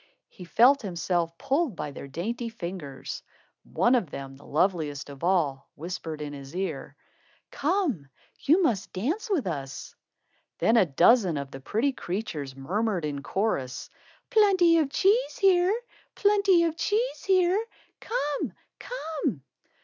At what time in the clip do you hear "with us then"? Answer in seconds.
9.29-10.75